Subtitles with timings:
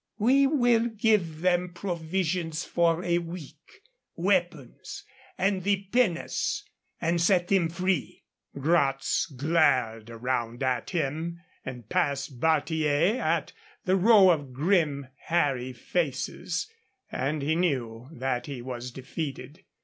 [0.17, 3.83] We will give them provisions for a week,
[4.15, 5.03] weapons,
[5.37, 6.63] and the pinnace,
[6.99, 8.23] and set them free."
[8.59, 13.53] Gratz glared around at him and past Barthier at
[13.85, 16.67] the row of grim, hairy faces;
[17.11, 19.63] and he knew that he was defeated.